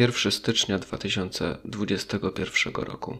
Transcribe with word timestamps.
1 0.00 0.32
stycznia 0.32 0.78
2021 0.78 2.74
roku. 2.74 3.18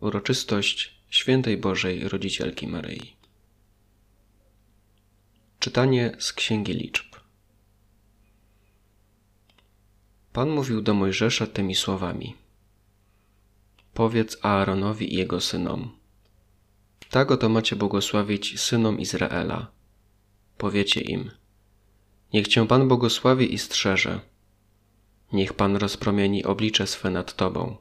Uroczystość 0.00 1.02
Świętej 1.08 1.56
Bożej 1.56 2.08
Rodzicielki 2.08 2.66
Maryi. 2.66 3.16
Czytanie 5.58 6.16
z 6.18 6.32
Księgi 6.32 6.72
Liczb. 6.72 7.16
Pan 10.32 10.50
mówił 10.50 10.82
do 10.82 10.94
Mojżesza 10.94 11.46
tymi 11.46 11.74
słowami: 11.74 12.36
Powiedz 13.94 14.38
Aaronowi 14.42 15.14
i 15.14 15.16
jego 15.16 15.40
synom: 15.40 15.98
Tak 17.10 17.30
oto 17.30 17.48
macie 17.48 17.76
błogosławić 17.76 18.60
synom 18.60 19.00
Izraela. 19.00 19.70
Powiecie 20.58 21.00
im: 21.00 21.30
Niech 22.32 22.48
cię 22.48 22.66
Pan 22.66 22.88
błogosławi 22.88 23.54
i 23.54 23.58
strzeże 23.58 24.30
Niech 25.32 25.52
Pan 25.52 25.76
rozpromieni 25.76 26.44
oblicze 26.44 26.86
swe 26.86 27.10
nad 27.10 27.36
Tobą. 27.36 27.76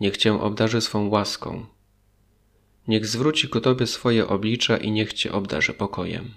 Niech 0.00 0.16
Cię 0.16 0.40
obdarzy 0.40 0.80
swą 0.80 1.08
łaską. 1.08 1.66
Niech 2.88 3.06
zwróci 3.06 3.48
ku 3.48 3.60
Tobie 3.60 3.86
swoje 3.86 4.28
oblicze 4.28 4.76
i 4.76 4.90
niech 4.90 5.12
Cię 5.12 5.32
obdarzy 5.32 5.72
pokojem. 5.74 6.34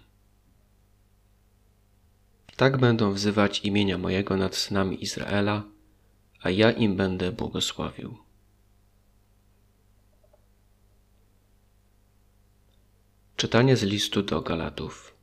Tak 2.55 2.77
będą 2.77 3.13
wzywać 3.13 3.59
imienia 3.59 3.97
mojego 3.97 4.37
nad 4.37 4.55
synami 4.55 5.03
Izraela, 5.03 5.63
a 6.41 6.49
ja 6.49 6.71
im 6.71 6.95
będę 6.95 7.31
błogosławił. 7.31 8.17
Czytanie 13.35 13.77
z 13.77 13.83
listu 13.83 14.23
do 14.23 14.41
Galatów. 14.41 15.15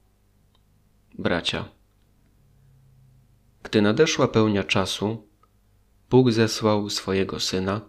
Bracia, 1.19 1.69
gdy 3.71 3.83
nadeszła 3.83 4.29
pełnia 4.29 4.65
czasu, 4.65 5.27
Bóg 6.11 6.33
zesłał 6.33 6.91
swojego 6.91 7.41
syna, 7.41 7.81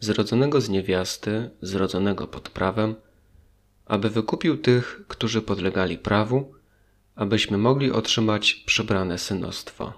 zrodzonego 0.00 0.60
z 0.60 0.68
niewiasty, 0.68 1.50
zrodzonego 1.62 2.26
pod 2.26 2.48
prawem, 2.48 2.94
aby 3.86 4.10
wykupił 4.10 4.56
tych, 4.56 5.04
którzy 5.08 5.42
podlegali 5.42 5.98
prawu, 5.98 6.54
abyśmy 7.14 7.58
mogli 7.58 7.92
otrzymać 7.92 8.54
przybrane 8.54 9.18
synostwo. 9.18 9.92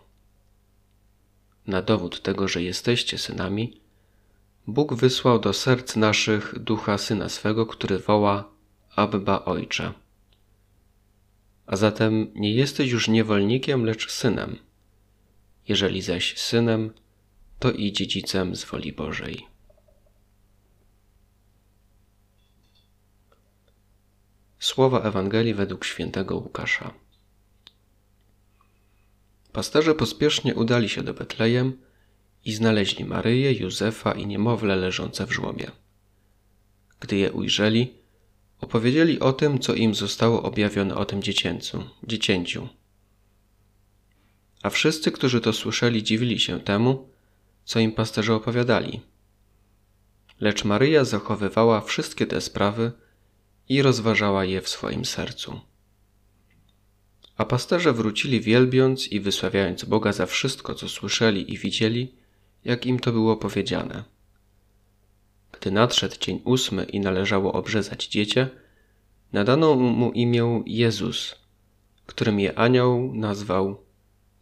Na 1.66 1.82
dowód 1.82 2.22
tego, 2.22 2.48
że 2.48 2.62
jesteście 2.62 3.18
synami, 3.18 3.80
Bóg 4.66 4.94
wysłał 4.94 5.38
do 5.38 5.52
serc 5.52 5.96
naszych 5.96 6.58
ducha 6.58 6.98
syna 6.98 7.28
swego, 7.28 7.66
który 7.66 7.98
woła 7.98 8.50
Abba 8.96 9.44
Ojcze. 9.44 9.92
A 11.66 11.76
zatem 11.76 12.32
nie 12.34 12.54
jesteś 12.54 12.90
już 12.90 13.08
niewolnikiem, 13.08 13.84
lecz 13.84 14.10
synem 14.10 14.69
jeżeli 15.70 16.02
zaś 16.02 16.38
synem, 16.38 16.92
to 17.58 17.72
i 17.72 17.92
dziedzicem 17.92 18.56
z 18.56 18.64
woli 18.64 18.92
Bożej. 18.92 19.46
Słowa 24.58 25.00
Ewangelii 25.02 25.54
według 25.54 25.84
świętego 25.84 26.36
Łukasza. 26.36 26.94
Pasterze 29.52 29.94
pospiesznie 29.94 30.54
udali 30.54 30.88
się 30.88 31.02
do 31.02 31.14
Betlejem 31.14 31.78
i 32.44 32.52
znaleźli 32.52 33.04
Maryję, 33.04 33.52
Józefa 33.52 34.12
i 34.12 34.26
niemowlę 34.26 34.76
leżące 34.76 35.26
w 35.26 35.32
żłobie. 35.32 35.70
Gdy 37.00 37.16
je 37.16 37.32
ujrzeli, 37.32 37.94
opowiedzieli 38.60 39.20
o 39.20 39.32
tym, 39.32 39.58
co 39.58 39.74
im 39.74 39.94
zostało 39.94 40.42
objawione 40.42 40.94
o 40.94 41.04
tym 41.04 41.22
dziecięcu, 41.22 41.84
dziecięciu. 42.06 42.79
A 44.62 44.70
wszyscy, 44.70 45.12
którzy 45.12 45.40
to 45.40 45.52
słyszeli, 45.52 46.02
dziwili 46.02 46.40
się 46.40 46.60
temu, 46.60 47.08
co 47.64 47.80
im 47.80 47.92
pasterze 47.92 48.34
opowiadali. 48.34 49.00
Lecz 50.40 50.64
Maryja 50.64 51.04
zachowywała 51.04 51.80
wszystkie 51.80 52.26
te 52.26 52.40
sprawy 52.40 52.92
i 53.68 53.82
rozważała 53.82 54.44
je 54.44 54.60
w 54.60 54.68
swoim 54.68 55.04
sercu. 55.04 55.60
A 57.36 57.44
pasterze 57.44 57.92
wrócili 57.92 58.40
wielbiąc 58.40 59.08
i 59.08 59.20
wysławiając 59.20 59.84
Boga 59.84 60.12
za 60.12 60.26
wszystko, 60.26 60.74
co 60.74 60.88
słyszeli 60.88 61.54
i 61.54 61.58
widzieli, 61.58 62.14
jak 62.64 62.86
im 62.86 63.00
to 63.00 63.12
było 63.12 63.36
powiedziane. 63.36 64.04
Gdy 65.52 65.70
nadszedł 65.70 66.16
dzień 66.20 66.40
ósmy 66.44 66.84
i 66.84 67.00
należało 67.00 67.52
obrzezać 67.52 68.06
dziecię, 68.08 68.48
nadano 69.32 69.74
mu 69.74 70.12
imię 70.12 70.62
Jezus, 70.66 71.34
którym 72.06 72.40
je 72.40 72.58
anioł 72.58 73.14
nazwał 73.14 73.89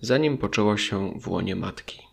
zanim 0.00 0.38
poczęło 0.38 0.76
się 0.76 1.12
w 1.20 1.28
łonie 1.28 1.56
matki. 1.56 2.07